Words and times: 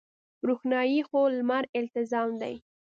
روښنايي 0.47 0.99
خو 1.07 1.19
د 1.31 1.33
لمر 1.37 1.63
التزام 1.79 2.29
دی. 2.41 2.55